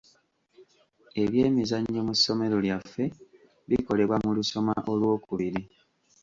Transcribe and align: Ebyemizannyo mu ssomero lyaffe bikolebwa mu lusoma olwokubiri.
Ebyemizannyo 1.23 2.01
mu 2.07 2.13
ssomero 2.17 2.57
lyaffe 2.65 3.03
bikolebwa 3.69 4.17
mu 4.23 4.31
lusoma 4.37 4.73
olwokubiri. 4.91 5.61